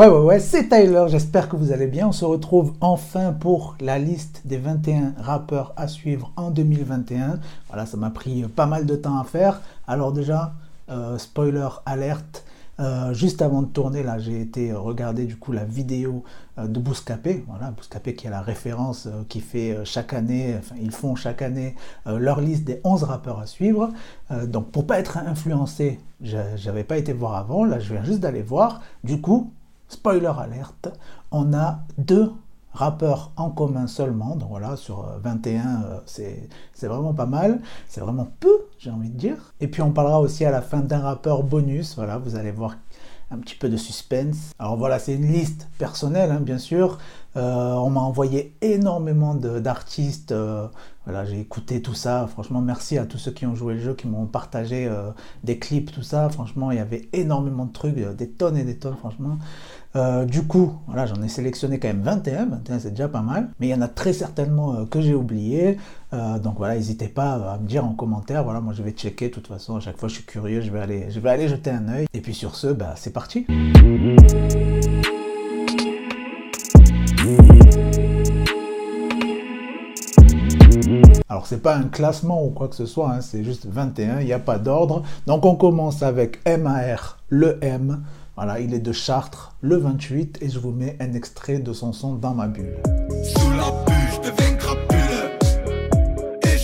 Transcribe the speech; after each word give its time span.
Ouais, 0.00 0.08
ouais, 0.08 0.18
ouais, 0.20 0.40
c'est 0.40 0.70
Tyler, 0.70 1.04
j'espère 1.08 1.46
que 1.46 1.56
vous 1.56 1.72
allez 1.72 1.86
bien. 1.86 2.08
On 2.08 2.12
se 2.12 2.24
retrouve 2.24 2.72
enfin 2.80 3.34
pour 3.34 3.76
la 3.82 3.98
liste 3.98 4.40
des 4.46 4.56
21 4.56 5.12
rappeurs 5.18 5.74
à 5.76 5.88
suivre 5.88 6.32
en 6.36 6.50
2021. 6.50 7.38
Voilà, 7.68 7.84
ça 7.84 7.98
m'a 7.98 8.08
pris 8.08 8.44
pas 8.44 8.64
mal 8.64 8.86
de 8.86 8.96
temps 8.96 9.18
à 9.18 9.24
faire. 9.24 9.60
Alors 9.86 10.14
déjà, 10.14 10.54
euh, 10.88 11.18
spoiler 11.18 11.68
alerte, 11.84 12.46
euh, 12.78 13.12
juste 13.12 13.42
avant 13.42 13.60
de 13.60 13.66
tourner, 13.66 14.02
là, 14.02 14.18
j'ai 14.18 14.40
été 14.40 14.72
regarder 14.72 15.26
du 15.26 15.36
coup 15.36 15.52
la 15.52 15.64
vidéo 15.64 16.24
euh, 16.56 16.66
de 16.66 16.80
Bouscapé, 16.80 17.44
voilà, 17.46 17.70
Bouscapé 17.70 18.14
qui 18.14 18.26
est 18.26 18.30
la 18.30 18.40
référence 18.40 19.06
qui 19.28 19.40
fait 19.40 19.80
chaque 19.84 20.14
année, 20.14 20.56
enfin 20.58 20.76
ils 20.80 20.92
font 20.92 21.14
chaque 21.14 21.42
année 21.42 21.74
leur 22.06 22.40
liste 22.40 22.64
des 22.64 22.80
11 22.84 23.02
rappeurs 23.02 23.38
à 23.38 23.44
suivre. 23.44 23.90
donc 24.46 24.70
pour 24.70 24.86
pas 24.86 24.98
être 24.98 25.18
influencé, 25.18 26.00
j'avais 26.22 26.84
pas 26.84 26.96
été 26.96 27.12
voir 27.12 27.36
avant, 27.36 27.66
là 27.66 27.78
je 27.80 27.92
viens 27.92 28.02
juste 28.02 28.20
d'aller 28.20 28.40
voir. 28.40 28.80
Du 29.04 29.20
coup, 29.20 29.52
spoiler 29.90 30.32
alerte, 30.38 30.88
on 31.30 31.52
a 31.52 31.80
deux 31.98 32.32
rappeurs 32.72 33.32
en 33.36 33.50
commun 33.50 33.86
seulement. 33.86 34.36
Donc 34.36 34.48
voilà, 34.50 34.76
sur 34.76 35.06
21, 35.22 35.82
euh, 35.82 35.98
euh, 36.20 36.34
c'est 36.72 36.86
vraiment 36.86 37.12
pas 37.12 37.26
mal. 37.26 37.60
C'est 37.88 38.00
vraiment 38.00 38.28
peu, 38.40 38.66
j'ai 38.78 38.90
envie 38.90 39.10
de 39.10 39.18
dire. 39.18 39.54
Et 39.60 39.68
puis 39.68 39.82
on 39.82 39.90
parlera 39.90 40.20
aussi 40.20 40.44
à 40.44 40.50
la 40.50 40.62
fin 40.62 40.80
d'un 40.80 41.00
rappeur 41.00 41.42
bonus. 41.42 41.96
Voilà, 41.96 42.18
vous 42.18 42.36
allez 42.36 42.52
voir 42.52 42.76
un 43.32 43.38
petit 43.38 43.54
peu 43.54 43.68
de 43.68 43.76
suspense. 43.76 44.52
Alors 44.58 44.76
voilà, 44.76 44.98
c'est 44.98 45.14
une 45.14 45.30
liste 45.30 45.68
personnelle, 45.78 46.30
hein, 46.30 46.40
bien 46.40 46.58
sûr. 46.58 46.98
Euh, 47.36 47.74
on 47.74 47.90
m'a 47.90 48.00
envoyé 48.00 48.56
énormément 48.60 49.34
d'artistes. 49.34 50.34
Voilà, 51.10 51.24
j'ai 51.24 51.40
écouté 51.40 51.82
tout 51.82 51.94
ça. 51.94 52.28
Franchement, 52.30 52.60
merci 52.60 52.96
à 52.96 53.04
tous 53.04 53.18
ceux 53.18 53.32
qui 53.32 53.46
ont 53.46 53.54
joué 53.56 53.74
le 53.74 53.80
jeu, 53.80 53.94
qui 53.94 54.06
m'ont 54.06 54.26
partagé 54.26 54.90
des 55.42 55.58
clips, 55.58 55.90
tout 55.90 56.02
ça. 56.02 56.28
Franchement, 56.30 56.70
il 56.70 56.76
y 56.76 56.80
avait 56.80 57.08
énormément 57.12 57.66
de 57.66 57.72
trucs, 57.72 57.96
des 57.96 58.30
tonnes 58.30 58.56
et 58.56 58.64
des 58.64 58.76
tonnes, 58.76 58.96
franchement. 58.96 59.38
Euh, 59.96 60.24
du 60.24 60.44
coup, 60.44 60.74
voilà, 60.86 61.06
j'en 61.06 61.20
ai 61.22 61.28
sélectionné 61.28 61.80
quand 61.80 61.88
même 61.88 62.02
21, 62.02 62.46
21 62.46 62.78
c'est 62.78 62.90
déjà 62.90 63.08
pas 63.08 63.22
mal, 63.22 63.50
mais 63.58 63.66
il 63.66 63.70
y 63.70 63.74
en 63.74 63.80
a 63.80 63.88
très 63.88 64.12
certainement 64.12 64.74
euh, 64.74 64.84
que 64.84 65.00
j'ai 65.00 65.14
oublié. 65.14 65.78
Euh, 66.12 66.38
donc 66.38 66.56
voilà, 66.58 66.74
n'hésitez 66.76 67.08
pas 67.08 67.32
à 67.32 67.58
me 67.58 67.66
dire 67.66 67.84
en 67.84 67.94
commentaire. 67.94 68.44
Voilà, 68.44 68.60
moi 68.60 68.72
je 68.72 68.82
vais 68.82 68.92
checker. 68.92 69.28
De 69.28 69.34
toute 69.34 69.48
façon, 69.48 69.76
à 69.76 69.80
chaque 69.80 69.96
fois 69.96 70.08
je 70.08 70.14
suis 70.14 70.24
curieux, 70.24 70.60
je 70.60 70.70
vais 70.70 70.80
aller, 70.80 71.10
je 71.10 71.18
vais 71.18 71.30
aller 71.30 71.48
jeter 71.48 71.70
un 71.70 71.88
œil. 71.88 72.06
Et 72.14 72.20
puis 72.20 72.34
sur 72.34 72.54
ce, 72.54 72.68
bah, 72.68 72.94
c'est 72.96 73.12
parti. 73.12 73.46
Alors 81.30 81.46
c'est 81.46 81.62
pas 81.62 81.76
un 81.76 81.84
classement 81.84 82.44
ou 82.44 82.50
quoi 82.50 82.66
que 82.66 82.74
ce 82.74 82.86
soit, 82.86 83.12
hein, 83.12 83.20
c'est 83.20 83.44
juste 83.44 83.64
21, 83.64 84.18
il 84.18 84.26
n'y 84.26 84.32
a 84.32 84.40
pas 84.40 84.58
d'ordre. 84.58 85.04
Donc 85.28 85.44
on 85.44 85.54
commence 85.54 86.02
avec 86.02 86.40
MAR, 86.44 87.18
le 87.28 87.56
M. 87.62 88.02
Voilà, 88.34 88.58
il 88.58 88.74
est 88.74 88.80
de 88.80 88.90
Chartres, 88.90 89.54
le 89.60 89.76
28, 89.76 90.38
et 90.42 90.48
je 90.48 90.58
vous 90.58 90.72
mets 90.72 90.96
un 90.98 91.12
extrait 91.12 91.60
de 91.60 91.72
son 91.72 91.92
son 91.92 92.14
dans 92.14 92.34
ma 92.34 92.48
bulle. 92.48 92.82
Sous 93.22 93.48
la 93.50 93.66
deviens 94.28 94.56
crapule. 94.56 94.98
Eh, 96.42 96.58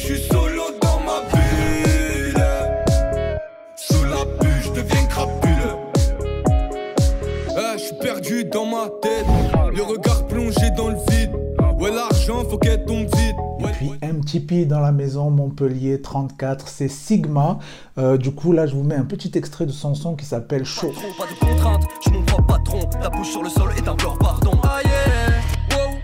je 7.79 7.85
suis 7.85 7.95
perdu 8.01 8.45
dans 8.47 8.67
ma 8.67 8.89
tête. 9.01 9.27
Le 9.73 9.83
regard 9.83 10.27
plongé 10.27 10.73
dans 10.77 10.89
le 10.89 10.97
vide. 11.09 11.31
Ouais, 11.79 11.93
l'argent, 11.93 12.43
faut 12.51 12.59
qu'elle 12.59 12.85
tombe 12.85 13.07
vite. 13.15 13.37
Et 13.77 13.85
puis 13.85 13.99
MTP 14.03 14.67
dans 14.67 14.81
la 14.81 14.93
maison, 14.93 15.31
Montpellier 15.31 16.01
34, 16.01 16.69
c'est 16.69 16.89
Sigma. 16.89 17.59
Euh, 17.99 18.17
du 18.17 18.33
coup, 18.33 18.53
là, 18.53 18.67
je 18.67 18.75
vous 18.75 18.83
mets 18.83 18.95
un 18.95 19.05
petit 19.05 19.31
extrait 19.35 19.67
de 19.67 19.73
son 19.73 19.95
son 19.95 20.17
qui 20.17 20.25
s'appelle 20.25 20.65
Chaud. 20.65 20.93
Pas 21.19 21.25
de 21.27 21.39
contrainte, 21.39 21.85
je 22.05 22.11
mon 22.11 22.23
propre 22.23 22.47
patron. 22.47 22.81
Ta 23.03 23.11
bouche 23.11 23.31
sur 23.31 23.43
le 23.43 23.51
sol 23.51 23.71
est 23.77 23.87
un 23.87 23.95
pleur, 23.95 24.17
pardon. 24.19 24.53
Ah 24.63 24.81
yeah, 24.83 25.77
wow. 25.77 25.95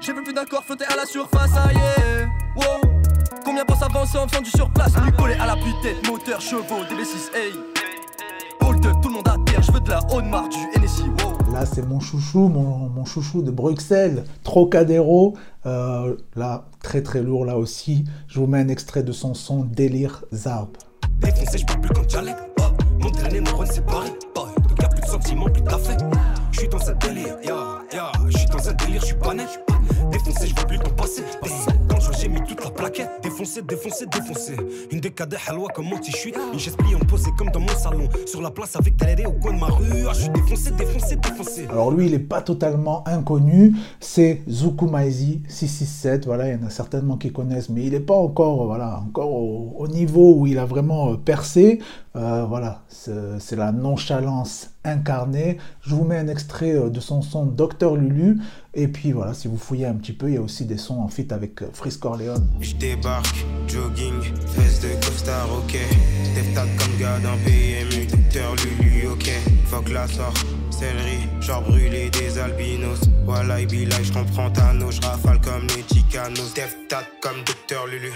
J'ai 0.00 0.12
plus 0.12 0.34
d'un 0.34 0.44
corps 0.44 0.64
flotter 0.64 0.84
à 0.92 0.96
la 0.96 1.06
surface, 1.06 1.50
ah 1.56 1.72
yeah, 1.72 2.26
wow. 2.56 2.90
Combien 3.44 3.64
pour 3.64 3.76
s'avancer 3.76 4.18
en 4.18 4.28
faisant 4.28 4.42
du 4.42 4.50
surplace? 4.50 4.92
Lui 5.02 5.12
coller 5.12 5.34
à 5.34 5.46
la 5.46 5.54
tête, 5.82 6.06
moteur, 6.06 6.40
chevaux, 6.40 6.84
DB6, 6.90 7.34
hey. 7.34 7.52
Hold 8.60 8.82
tout 9.02 9.08
le 9.08 9.14
monde 9.14 9.28
à 9.28 9.36
terre, 9.50 9.62
je 9.62 9.72
veux 9.72 9.80
de 9.80 9.90
la 9.90 10.00
haute 10.12 10.24
marque 10.24 10.50
du. 10.50 10.73
C'est 11.66 11.86
mon 11.86 12.00
chouchou, 12.00 12.48
mon, 12.48 13.04
chouchou 13.04 13.42
de 13.42 13.50
Bruxelles, 13.50 14.24
Trocadéro. 14.42 15.34
Euh, 15.66 16.16
là, 16.36 16.66
très 16.82 17.02
très 17.02 17.22
lourd 17.22 17.44
là 17.44 17.56
aussi. 17.56 18.04
Je 18.28 18.40
vous 18.40 18.46
mets 18.46 18.58
un 18.58 18.68
extrait 18.68 19.02
de 19.02 19.12
son 19.12 19.34
son 19.34 19.64
Délire 19.64 20.24
Zarb. 20.32 20.70
Plaquette. 33.62 33.66
Défoncé, 33.66 34.06
défoncé, 34.06 34.56
défoncé. 34.56 34.88
Une 34.90 35.00
décade 35.00 35.36
halwa 35.46 35.68
comme 35.74 35.86
mon 35.86 35.98
t-shirt. 35.98 36.36
Une 36.52 36.58
chaise 36.58 36.76
pliante 36.76 37.06
posée 37.06 37.30
comme 37.36 37.50
dans 37.50 37.60
mon 37.60 37.68
salon. 37.68 38.08
Sur 38.26 38.42
la 38.42 38.50
place 38.50 38.76
avec 38.76 38.96
Télé 38.96 39.26
au 39.26 39.32
coin 39.32 39.52
de 39.52 39.60
ma 39.60 39.66
rue. 39.66 40.06
Ah, 40.08 40.12
je 40.12 40.22
suis 40.22 40.30
défoncé, 40.30 40.70
défoncé, 40.72 41.16
défoncé. 41.16 41.66
Alors 41.70 41.90
lui, 41.90 42.06
il 42.06 42.14
est 42.14 42.18
pas 42.18 42.42
totalement 42.42 43.06
inconnu. 43.06 43.74
C'est 44.00 44.42
Zuku 44.48 44.86
Maizi 44.86 45.42
667. 45.48 46.26
Voilà, 46.26 46.48
il 46.48 46.60
y 46.60 46.62
en 46.62 46.66
a 46.66 46.70
certainement 46.70 47.16
qui 47.16 47.32
connaissent, 47.32 47.68
mais 47.68 47.84
il 47.84 47.94
est 47.94 48.00
pas 48.00 48.14
encore, 48.14 48.66
voilà, 48.66 49.00
encore 49.06 49.32
au, 49.32 49.86
niveau 49.88 50.34
où 50.36 50.46
il 50.46 50.58
a 50.58 50.64
vraiment 50.64 51.12
euh, 51.12 51.16
percé. 51.16 51.78
Euh, 52.16 52.44
voilà, 52.48 52.82
c'est 52.88 53.56
la 53.56 53.72
nonchalance 53.72 54.73
incarnée. 54.84 55.58
Je 55.82 55.94
vous 55.94 56.04
mets 56.04 56.16
un 56.16 56.28
extrait 56.28 56.74
euh, 56.74 56.90
de 56.90 57.00
son 57.00 57.22
son 57.22 57.46
Docteur 57.46 57.96
Lulu. 57.96 58.38
Et 58.74 58.88
puis 58.88 59.12
voilà, 59.12 59.34
si 59.34 59.48
vous 59.48 59.56
fouillez 59.56 59.86
un 59.86 59.94
petit 59.94 60.12
peu, 60.12 60.28
il 60.28 60.34
y 60.34 60.36
a 60.36 60.40
aussi 60.42 60.64
des 60.64 60.76
sons 60.76 61.00
en 61.00 61.08
fit 61.08 61.26
avec 61.30 61.62
euh, 61.62 61.66
Frisk 61.72 62.00
Corleone. 62.00 62.46
Je 62.60 62.74
débarque, 62.74 63.44
jogging, 63.68 64.20
fesse 64.46 64.80
de 64.80 64.88
costard, 65.04 65.48
ok. 65.58 65.78
Deftat 66.34 66.66
comme 66.78 66.98
gars 66.98 67.18
d'un 67.20 67.36
PMU, 67.44 68.06
Docteur 68.06 68.54
Lulu, 68.56 69.08
ok. 69.08 69.30
Fuck 69.66 69.90
la 69.90 70.06
sort, 70.08 70.34
céleri, 70.70 71.28
genre 71.40 71.62
brûlé 71.62 72.10
des 72.10 72.38
albinos. 72.38 73.00
Voilà, 73.24 73.60
il 73.60 73.68
je 73.68 74.12
comprends 74.12 74.50
ta 74.50 74.72
je 74.90 75.00
rafale 75.00 75.40
comme 75.40 75.66
les 75.68 75.84
Chicanos. 75.94 76.54
Deftat 76.54 77.04
comme 77.20 77.42
Docteur 77.46 77.86
Lulu. 77.86 78.12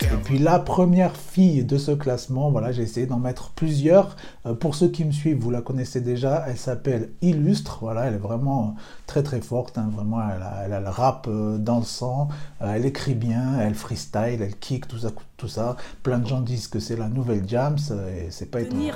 Et 0.00 0.06
puis 0.24 0.38
la 0.38 0.58
première 0.58 1.16
fille 1.16 1.64
de 1.64 1.78
ce 1.78 1.92
classement, 1.92 2.50
voilà, 2.50 2.72
j'ai 2.72 2.82
essayé 2.82 3.06
d'en 3.06 3.18
mettre 3.18 3.50
plusieurs. 3.50 4.16
Euh, 4.46 4.54
pour 4.54 4.74
ceux 4.74 4.88
qui 4.88 5.04
me 5.04 5.12
suivent, 5.12 5.38
vous 5.38 5.50
la 5.50 5.60
connaissez 5.60 6.00
déjà. 6.00 6.44
Elle 6.48 6.56
s'appelle 6.56 7.10
Illustre. 7.22 7.78
Voilà, 7.80 8.06
elle 8.06 8.14
est 8.14 8.18
vraiment 8.18 8.74
très 9.06 9.22
très 9.22 9.40
forte. 9.40 9.78
Hein. 9.78 9.90
vraiment, 9.94 10.20
elle 10.28 10.72
a, 10.72 10.80
le 10.80 10.88
rap 10.88 11.26
euh, 11.28 11.58
dans 11.58 11.78
le 11.78 11.84
sang. 11.84 12.28
Euh, 12.62 12.72
elle 12.74 12.84
écrit 12.84 13.14
bien, 13.14 13.60
elle 13.60 13.74
freestyle, 13.74 14.42
elle 14.42 14.56
kick, 14.56 14.88
tout 14.88 14.98
ça, 14.98 15.10
tout 15.36 15.48
ça. 15.48 15.76
Plein 16.02 16.18
de 16.18 16.26
gens 16.26 16.40
disent 16.40 16.68
que 16.68 16.80
c'est 16.80 16.96
la 16.96 17.08
nouvelle 17.08 17.48
Jams 17.48 17.78
et 18.16 18.30
c'est 18.30 18.50
pas 18.50 18.60
étonnant. 18.60 18.92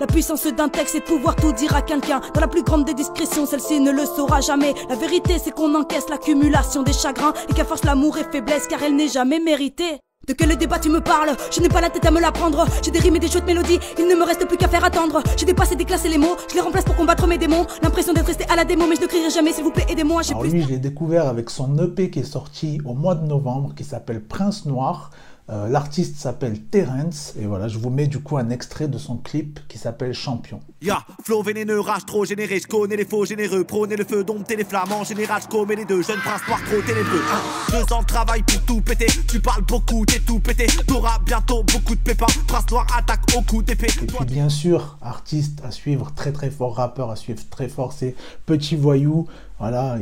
La 0.00 0.06
puissance 0.06 0.46
d'un 0.46 0.68
texte, 0.68 0.92
c'est 0.92 1.00
de 1.00 1.04
pouvoir 1.04 1.34
tout 1.34 1.50
dire 1.52 1.74
à 1.74 1.82
quelqu'un. 1.82 2.20
Dans 2.32 2.40
la 2.40 2.46
plus 2.46 2.62
grande 2.62 2.84
des 2.84 2.94
discrétions, 2.94 3.46
celle-ci 3.46 3.80
ne 3.80 3.90
le 3.90 4.04
saura 4.06 4.40
jamais. 4.40 4.72
La 4.88 4.94
vérité, 4.94 5.38
c'est 5.42 5.50
qu'on 5.50 5.74
encaisse 5.74 6.08
l'accumulation 6.08 6.84
des 6.84 6.92
chagrins 6.92 7.32
et 7.48 7.52
qu'à 7.52 7.64
force 7.64 7.84
l'amour 7.84 8.16
est 8.16 8.30
faiblesse 8.30 8.68
car 8.68 8.80
elle 8.84 8.94
n'est 8.94 9.08
jamais 9.08 9.40
méritée. 9.40 9.98
De 10.28 10.34
quel 10.34 10.56
débat 10.56 10.78
tu 10.78 10.88
me 10.88 11.00
parles? 11.00 11.34
Je 11.50 11.60
n'ai 11.60 11.68
pas 11.68 11.80
la 11.80 11.90
tête 11.90 12.06
à 12.06 12.12
me 12.12 12.20
l'apprendre. 12.20 12.64
J'ai 12.84 12.92
des 12.92 13.00
rimes 13.00 13.16
et 13.16 13.18
des 13.18 13.26
jeux 13.26 13.40
de 13.40 13.46
mélodies, 13.46 13.80
il 13.98 14.06
ne 14.06 14.14
me 14.14 14.22
reste 14.22 14.46
plus 14.46 14.56
qu'à 14.56 14.68
faire 14.68 14.84
attendre. 14.84 15.20
J'ai 15.36 15.46
dépassé, 15.46 15.74
déclassé 15.74 16.08
les 16.08 16.18
mots, 16.18 16.36
je 16.48 16.54
les 16.54 16.60
remplace 16.60 16.84
pour 16.84 16.94
combattre 16.94 17.26
mes 17.26 17.38
démons. 17.38 17.66
L'impression 17.82 18.12
d'être 18.12 18.26
resté 18.26 18.44
à 18.48 18.54
la 18.54 18.64
démo, 18.64 18.84
mais 18.86 18.94
je 18.94 19.00
ne 19.00 19.06
crierai 19.06 19.30
jamais, 19.30 19.52
s'il 19.52 19.64
vous 19.64 19.72
plaît, 19.72 19.86
aidez-moi. 19.88 20.22
Alors 20.28 20.44
lui, 20.44 20.62
je 20.62 20.68
l'ai 20.68 20.78
découvert 20.78 21.26
avec 21.26 21.50
son 21.50 21.76
EP 21.78 22.10
qui 22.10 22.20
est 22.20 22.24
sorti 22.24 22.80
au 22.84 22.94
mois 22.94 23.16
de 23.16 23.26
novembre, 23.26 23.74
qui 23.74 23.82
s'appelle 23.82 24.22
Prince 24.22 24.64
Noir. 24.66 25.10
Euh, 25.50 25.68
l'artiste 25.68 26.16
s'appelle 26.16 26.60
Terence 26.64 27.34
et 27.40 27.46
voilà, 27.46 27.68
je 27.68 27.78
vous 27.78 27.88
mets 27.88 28.06
du 28.06 28.20
coup 28.20 28.36
un 28.36 28.50
extrait 28.50 28.86
de 28.86 28.98
son 28.98 29.16
clip 29.16 29.60
qui 29.68 29.78
s'appelle 29.78 30.12
Champion. 30.12 30.60
Ya, 30.80 31.04
flow 31.24 31.42
vénéneux, 31.42 31.80
rage 31.80 32.06
trop 32.06 32.24
généré, 32.24 32.60
je 32.60 32.68
connais 32.68 32.94
les 32.94 33.04
faux 33.04 33.24
généreux, 33.24 33.64
prôner 33.64 33.96
le 33.96 34.04
feu, 34.04 34.22
dompter 34.22 34.54
les 34.54 34.62
flammes, 34.62 34.92
en 34.92 35.02
général 35.02 35.42
je 35.42 35.48
commets 35.48 35.74
les 35.74 35.84
deux, 35.84 36.02
jeunes 36.02 36.20
prince 36.20 36.46
noir 36.46 36.60
trop 36.66 36.80
ténébreux. 36.80 37.20
Un, 37.32 37.72
deux 37.72 37.92
ans 37.92 38.02
de 38.02 38.06
travail 38.06 38.44
pour 38.44 38.62
tout 38.64 38.80
péter, 38.80 39.08
tu 39.26 39.40
parles 39.40 39.64
beaucoup, 39.64 40.06
t'es 40.06 40.20
tout 40.20 40.38
pété, 40.38 40.68
t'auras 40.86 41.18
bientôt 41.26 41.64
beaucoup 41.64 41.96
de 41.96 42.00
pépins, 42.00 42.26
prince 42.46 42.70
noir 42.70 42.86
attaque 42.96 43.22
au 43.36 43.42
coup 43.42 43.60
d'épée. 43.60 43.88
Et 44.00 44.06
puis 44.06 44.24
bien 44.24 44.48
sûr, 44.48 44.98
artiste 45.02 45.60
à 45.64 45.72
suivre, 45.72 46.12
très 46.14 46.30
très 46.30 46.48
fort, 46.48 46.76
rappeur 46.76 47.10
à 47.10 47.16
suivre 47.16 47.42
très 47.50 47.68
fort, 47.68 47.92
c'est 47.92 48.14
Petit 48.46 48.76
Voyou, 48.76 49.26
voilà, 49.58 49.96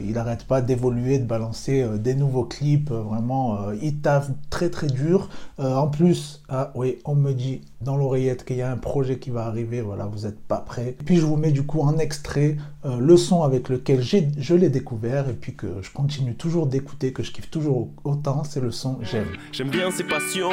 il 0.00 0.12
n'arrête 0.12 0.44
pas 0.44 0.60
d'évoluer, 0.60 1.18
de 1.18 1.24
balancer 1.24 1.82
euh, 1.82 1.98
des 1.98 2.14
nouveaux 2.14 2.44
clips, 2.44 2.92
euh, 2.92 3.00
vraiment, 3.00 3.72
il 3.82 3.96
taffe 4.00 4.30
très 4.50 4.70
très 4.70 4.86
dur. 4.86 5.28
en 5.58 5.88
plus, 5.88 6.42
ah, 6.48 6.70
oui, 6.76 6.98
on 7.04 7.16
me 7.16 7.32
dit 7.32 7.62
dans 7.80 7.96
l'oreillette 7.96 8.44
qu'il 8.44 8.56
y 8.56 8.62
a 8.62 8.70
un 8.70 8.76
projet 8.76 9.18
qui 9.18 9.30
va 9.30 9.46
arriver, 9.46 9.80
voilà, 9.80 10.06
vous 10.06 10.19
n'êtes 10.24 10.40
pas 10.40 10.58
prêts. 10.58 10.96
Puis 11.04 11.16
je 11.16 11.26
vous 11.26 11.36
mets 11.36 11.52
du 11.52 11.62
coup 11.62 11.80
en 11.80 11.98
extrait 11.98 12.56
le 12.84 13.16
son 13.16 13.42
avec 13.42 13.68
lequel 13.68 14.02
je 14.02 14.54
l'ai 14.54 14.70
découvert 14.70 15.28
et 15.28 15.34
puis 15.34 15.54
que 15.54 15.66
je 15.82 15.90
continue 15.90 16.34
toujours 16.34 16.66
d'écouter, 16.66 17.12
que 17.12 17.22
je 17.22 17.30
kiffe 17.30 17.50
toujours 17.50 17.90
autant, 18.04 18.42
c'est 18.44 18.60
le 18.60 18.70
son 18.70 18.98
J'aime. 19.02 19.26
J'aime 19.52 19.70
bien 19.70 19.90
ses 19.90 20.04
passions, 20.04 20.50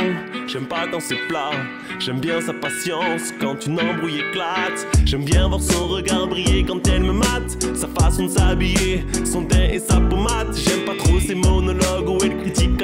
j'aime 0.47 0.67
pas 0.67 0.87
dans 0.87 0.99
ses 0.99 1.15
plats, 1.29 1.51
j'aime 1.99 2.19
bien 2.19 2.41
sa 2.41 2.53
patience 2.53 3.31
quand 3.39 3.65
une 3.65 3.79
embrouille 3.79 4.19
éclate. 4.19 4.87
J'aime 5.05 5.23
bien 5.23 5.47
voir 5.47 5.61
son 5.61 5.87
regard 5.87 6.27
briller 6.27 6.65
quand 6.65 6.85
elle 6.87 7.03
me 7.03 7.13
mate, 7.13 7.57
sa 7.75 7.87
façon 7.87 8.25
de 8.25 8.29
s'habiller, 8.29 9.05
son 9.25 9.45
teint 9.45 9.69
et 9.71 9.79
sa 9.79 9.99
pommade. 10.01 10.53
J'aime 10.53 10.85
pas 10.85 10.95
trop 10.97 11.19
ses 11.19 11.35
monologues 11.35 12.09
où 12.09 12.17
elle 12.23 12.37
critique 12.41 12.77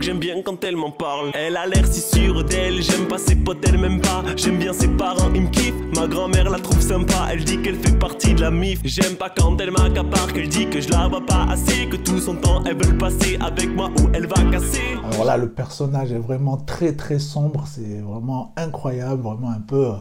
j'aime 0.00 0.18
bien 0.18 0.42
quand 0.42 0.62
elle 0.64 0.76
m'en 0.76 0.90
parle, 0.90 1.30
elle 1.34 1.56
a 1.56 1.66
l'air 1.66 1.86
si 1.86 2.00
sûre 2.00 2.44
d'elle. 2.44 2.82
J'aime 2.82 3.06
pas 3.06 3.18
ses 3.18 3.36
potes, 3.36 3.64
elle 3.66 3.78
m'aime 3.78 4.00
pas. 4.00 4.22
J'aime 4.36 4.58
bien 4.58 4.72
ses 4.72 4.88
parents, 4.88 5.30
ils 5.34 5.42
me 5.42 5.50
kiffent. 5.50 5.74
Ma 5.96 6.06
grand-mère 6.06 6.50
la 6.50 6.58
trouve 6.58 6.80
sympa, 6.80 7.28
elle 7.30 7.44
dit 7.44 7.60
qu'elle 7.62 7.76
fait 7.76 7.98
partie 7.98 8.34
de 8.34 8.40
la 8.40 8.50
mif. 8.50 8.80
J'aime 8.84 9.16
pas 9.16 9.30
quand 9.30 9.56
elle 9.60 9.70
m'accapare, 9.70 10.32
qu'elle 10.32 10.48
dit 10.48 10.68
que 10.68 10.80
je 10.80 10.88
la 10.90 11.08
vois 11.08 11.24
pas 11.24 11.46
assez, 11.50 11.86
que 11.86 11.96
tout 11.96 12.18
son 12.18 12.36
temps 12.36 12.62
elle 12.64 12.74
veut 12.74 12.92
le 12.92 12.98
passer 12.98 13.38
avec 13.40 13.74
moi 13.74 13.90
ou 14.00 14.08
elle 14.14 14.26
va 14.26 14.36
casser. 14.50 14.82
Alors 15.12 15.24
là, 15.24 15.36
le 15.36 15.48
personnage 15.48 16.12
est 16.12 16.18
vraiment 16.18 16.56
très 16.56 16.92
très 16.92 17.18
sombre, 17.18 17.64
c'est 17.66 18.00
vraiment 18.00 18.52
incroyable, 18.56 19.22
vraiment 19.22 19.50
un 19.50 19.60
peu. 19.60 19.92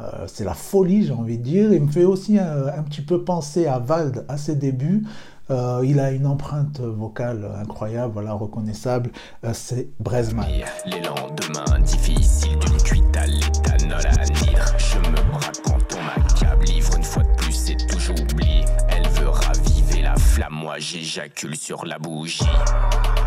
Euh, 0.00 0.24
c'est 0.26 0.44
la 0.44 0.54
folie, 0.54 1.06
j'ai 1.06 1.12
envie 1.12 1.38
de 1.38 1.42
dire. 1.42 1.72
Il 1.72 1.82
me 1.82 1.90
fait 1.90 2.04
aussi 2.04 2.38
un, 2.38 2.82
petit 2.82 3.02
peu 3.02 3.22
penser 3.22 3.66
à 3.66 3.78
Vald 3.78 4.24
à 4.28 4.36
ses 4.36 4.56
débuts. 4.56 5.04
Euh, 5.50 5.82
il 5.84 6.00
a 6.00 6.10
une 6.10 6.26
empreinte 6.26 6.80
vocale 6.80 7.50
incroyable, 7.60 8.12
voilà, 8.14 8.32
reconnaissable. 8.32 9.10
Euh, 9.44 9.50
c'est 9.52 9.88
Brezman. 10.00 10.46
Les 10.86 11.00
lendemains 11.00 11.80
difficiles 11.80 12.58
d'une 12.58 12.76
cuite 12.78 13.16
à 13.16 13.26
l'éthanol 13.26 14.06
à 14.06 14.78
Je 14.78 14.98
me 14.98 15.30
braque 15.30 15.60
quand 15.64 15.96
on 15.96 16.20
m'accable. 16.20 16.64
Livre 16.64 16.96
une 16.96 17.02
fois 17.02 17.22
de 17.22 17.36
plus, 17.36 17.52
c'est 17.52 17.86
toujours 17.86 18.16
oublié. 18.20 18.64
Elle 18.88 19.06
veut 19.08 19.28
raviver 19.28 20.02
la 20.02 20.16
flamme, 20.16 20.54
moi 20.54 20.78
j'éjacule 20.78 21.56
sur 21.56 21.84
la 21.84 21.98
bougie. 21.98 22.48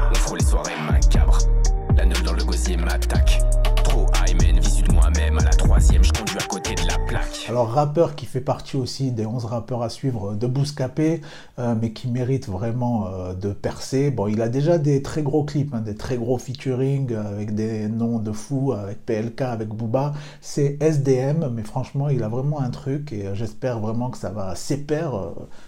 On 0.09 0.15
frôle 0.15 0.39
les 0.39 0.45
soirées 0.45 0.73
macabres. 0.91 1.39
La 1.95 2.05
neule 2.05 2.23
dans 2.23 2.33
le 2.33 2.43
gosier 2.43 2.77
m'attaque. 2.77 3.46
À 5.27 5.43
la 5.43 5.49
troisième, 5.49 6.05
je 6.05 6.13
conduis 6.13 6.37
à 6.39 6.47
côté 6.47 6.73
de 6.73 6.87
la 6.87 6.97
plaque. 7.05 7.47
Alors, 7.49 7.69
rappeur 7.69 8.15
qui 8.15 8.25
fait 8.25 8.39
partie 8.39 8.77
aussi 8.77 9.11
des 9.11 9.25
11 9.25 9.43
rappeurs 9.43 9.83
à 9.83 9.89
suivre 9.89 10.35
de 10.35 10.47
Bouscapé, 10.47 11.19
euh, 11.59 11.75
mais 11.79 11.91
qui 11.91 12.07
mérite 12.07 12.47
vraiment 12.47 13.07
euh, 13.07 13.33
de 13.33 13.51
percer. 13.51 14.09
Bon, 14.09 14.27
il 14.27 14.41
a 14.41 14.47
déjà 14.47 14.77
des 14.77 15.01
très 15.01 15.23
gros 15.23 15.43
clips, 15.43 15.73
hein, 15.73 15.81
des 15.81 15.95
très 15.95 16.15
gros 16.15 16.37
featuring 16.37 17.13
avec 17.13 17.53
des 17.53 17.89
noms 17.89 18.19
de 18.19 18.31
fous, 18.31 18.71
avec 18.71 19.05
PLK, 19.05 19.41
avec 19.41 19.67
Booba. 19.67 20.13
C'est 20.39 20.77
SDM, 20.81 21.49
mais 21.53 21.63
franchement, 21.63 22.07
il 22.07 22.23
a 22.23 22.29
vraiment 22.29 22.61
un 22.61 22.69
truc 22.69 23.11
et 23.11 23.27
euh, 23.27 23.35
j'espère 23.35 23.79
vraiment 23.79 24.09
que 24.09 24.17
ça 24.17 24.29
va 24.29 24.55
s'épaire 24.55 25.11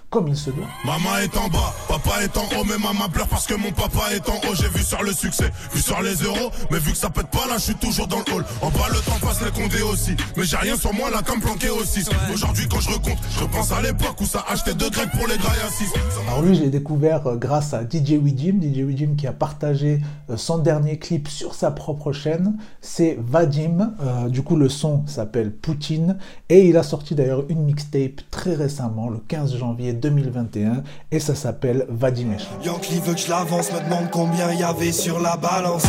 comme 0.09 0.27
il 0.27 0.35
se 0.35 0.49
doit. 0.49 0.67
Maman 0.85 1.17
est 1.17 1.37
en 1.37 1.47
bas, 1.49 1.73
papa 1.87 2.23
est 2.23 2.35
en 2.37 2.43
haut, 2.43 2.63
mais 2.65 2.77
maman 2.77 3.09
pleure 3.09 3.27
parce 3.27 3.45
que 3.45 3.53
mon 3.53 3.71
papa 3.71 4.13
est 4.13 4.27
en 4.27 4.35
haut. 4.35 4.55
J'ai 4.55 4.69
vu 4.69 4.83
sur 4.83 5.03
le 5.03 5.13
succès, 5.13 5.51
vu 5.73 5.81
sur 5.81 6.01
les 6.01 6.15
euros, 6.15 6.51
mais 6.71 6.79
vu 6.79 6.91
que 6.91 6.97
ça 6.97 7.09
pète 7.09 7.27
pas 7.27 7.45
là, 7.47 7.55
je 7.57 7.63
suis 7.63 7.75
toujours 7.75 8.07
dans 8.07 8.17
le 8.17 8.33
hall. 8.33 8.45
En 8.61 8.69
bas, 8.71 8.87
le 8.89 8.99
temps 8.99 9.19
passe 9.21 9.41
les 9.41 9.51
condés 9.51 9.83
aussi, 9.83 10.15
mais 10.35 10.43
j'ai 10.43 10.57
rien 10.57 10.75
sur 10.75 10.93
moi 10.93 11.09
là 11.11 11.21
comme 11.25 11.39
planqué 11.39 11.69
aussi. 11.69 12.03
Aujourd'hui, 12.33 12.67
quand 12.69 12.79
je 12.79 12.89
recompte, 12.89 13.23
je 13.37 13.43
repense 13.43 13.71
à 13.71 13.81
l'époque 13.81 14.19
où 14.19 14.25
ça 14.25 14.43
achetait 14.49 14.73
deux 14.73 14.89
grecs 14.89 15.11
pour 15.11 15.27
les 15.27 15.37
graillacis. 15.37 15.85
Alors 16.27 16.41
lui, 16.41 16.55
je 16.55 16.61
l'ai 16.61 16.69
découvert 16.69 17.27
euh, 17.27 17.35
grâce 17.35 17.73
à 17.73 17.83
DJ 17.83 18.13
Widim, 18.13 18.59
DJ 18.61 18.79
Widim 18.79 19.15
qui 19.15 19.27
a 19.27 19.33
partagé 19.33 19.99
euh, 20.29 20.37
son 20.37 20.57
dernier 20.57 20.97
clip 20.97 21.27
sur 21.27 21.53
sa 21.53 21.71
propre 21.71 22.11
chaîne. 22.11 22.57
C'est 22.81 23.17
Vadim. 23.19 23.93
Euh, 24.01 24.29
du 24.29 24.41
coup, 24.41 24.55
le 24.55 24.69
son 24.69 25.05
s'appelle 25.07 25.51
Poutine 25.51 26.17
et 26.49 26.67
il 26.67 26.77
a 26.77 26.83
sorti 26.83 27.15
d'ailleurs 27.15 27.43
une 27.49 27.63
mixtape 27.63 28.21
très 28.31 28.55
récemment, 28.55 29.09
le 29.09 29.19
15 29.27 29.55
janvier 29.55 29.93
2021 29.99 30.83
et 31.11 31.19
ça 31.19 31.35
s'appelle 31.35 31.85
Vadimesh. 31.89 32.47
Yankee 32.63 32.99
veut 32.99 33.13
que 33.13 33.19
je 33.19 33.29
l'avance, 33.29 33.71
me 33.71 33.79
demande 33.83 34.09
combien 34.11 34.51
il 34.51 34.59
y 34.59 34.63
avait 34.63 34.91
sur 34.91 35.19
la 35.19 35.37
balance. 35.37 35.83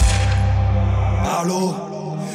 Allô? 1.41 1.75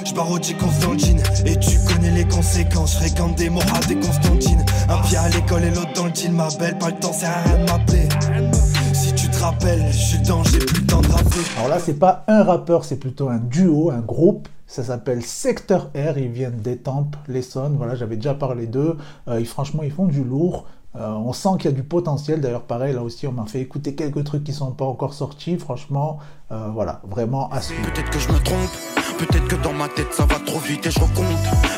Je 0.06 0.14
parodie 0.14 0.54
Constantine 0.54 1.20
et 1.46 1.58
tu 1.58 1.78
connais 1.88 2.12
les 2.12 2.26
conséquences. 2.26 2.96
Fréquente 2.96 3.36
des 3.38 3.50
morales 3.50 3.86
des 3.88 3.96
Constantine. 3.96 4.64
Un 4.88 5.02
pied 5.02 5.18
à 5.18 5.30
l'école 5.30 5.64
et 5.64 5.72
l'autre 5.72 5.94
dans 5.96 6.06
le 6.06 6.14
jean. 6.14 6.32
Ma 6.32 6.48
belle, 6.60 6.78
pas 6.78 6.90
le 6.90 7.00
temps, 7.00 7.12
c'est 7.12 7.28
rien 7.28 7.66
de 7.66 7.72
m'appeler. 7.72 8.08
Si 8.94 9.14
tu 9.16 9.28
te 9.30 9.38
rappelles, 9.40 9.84
je 9.92 9.98
suis 9.98 10.20
dans, 10.20 10.44
j'ai 10.44 10.60
plus 10.60 10.82
le 10.82 10.86
temps 10.86 11.02
de 11.02 11.08
rapper. 11.08 11.40
Alors 11.58 11.70
là, 11.70 11.80
c'est 11.80 11.98
pas 11.98 12.24
un 12.28 12.44
rappeur, 12.44 12.86
c'est 12.86 12.98
plutôt 12.98 13.30
un 13.30 13.38
duo, 13.40 13.90
un 13.90 14.00
groupe. 14.00 14.48
Ça 14.68 14.84
s'appelle 14.84 15.24
Secteur 15.24 15.92
R, 15.96 16.18
ils 16.18 16.30
viennent 16.30 16.60
d'Étampes, 16.60 17.16
l'Essonne, 17.28 17.76
voilà, 17.78 17.96
j'avais 17.96 18.16
déjà 18.16 18.34
parlé 18.34 18.68
d'eux. 18.68 18.98
Euh, 19.28 19.44
franchement, 19.46 19.84
ils 19.84 19.92
font 19.92 20.06
du 20.06 20.24
lourd. 20.24 20.66
Euh, 20.98 21.12
on 21.12 21.34
sent 21.34 21.50
qu'il 21.60 21.72
y 21.72 21.74
a 21.74 21.76
du 21.76 21.84
potentiel. 21.84 22.42
D'ailleurs, 22.42 22.64
pareil, 22.64 22.94
là 22.94 23.02
aussi, 23.02 23.28
on 23.28 23.32
m'a 23.32 23.46
fait 23.46 23.62
écouter 23.62 23.96
quelques 23.96 24.24
trucs 24.24 24.44
qui 24.44 24.54
sont 24.54 24.72
pas 24.72 24.86
encore 24.86 25.14
sortis. 25.14 25.58
Franchement, 25.58 26.20
euh, 26.52 26.70
voilà, 26.74 27.02
vraiment 27.10 27.50
à. 27.52 27.60
Peut-être 27.60 28.10
que 28.12 28.20
je 28.20 28.30
me 28.30 28.38
trompe, 28.40 28.70
peut-être 29.18 29.48
que 29.48 29.56
dans 29.56 29.74
ma 29.74 29.88
tête 29.88 30.14
ça 30.14 30.26
va 30.26 30.36
trop 30.46 30.60
vite 30.60 30.86
et 30.86 30.92
je 30.92 31.00
recompte. 31.00 31.26